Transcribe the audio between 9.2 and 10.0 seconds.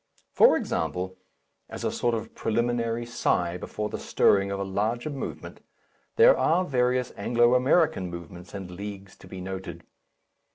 be noted.